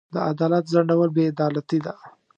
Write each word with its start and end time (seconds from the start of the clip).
د 0.13 0.15
عدالت 0.31 0.63
ځنډول 0.73 1.09
بې 1.15 1.23
عدالتي 1.33 1.79
ده. 1.85 1.93